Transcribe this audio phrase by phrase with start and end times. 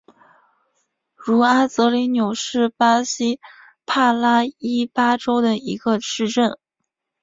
[1.13, 3.39] 茹阿泽里纽是巴西
[3.85, 6.57] 帕拉伊巴州的一个市镇。